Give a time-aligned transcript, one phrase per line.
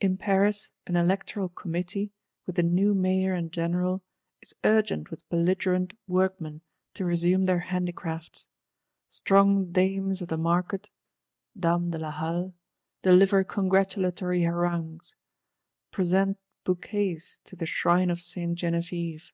[0.00, 2.10] In Paris, an Electoral Committee,
[2.44, 4.02] with a new Mayor and General,
[4.42, 6.62] is urgent with belligerent workmen
[6.94, 8.48] to resume their handicrafts.
[9.08, 10.90] Strong Dames of the Market
[11.56, 12.52] (Dames de la Halle)
[13.02, 15.14] deliver congratulatory harangues;
[15.92, 19.30] present "bouquets to the Shrine of Sainte Genevieve."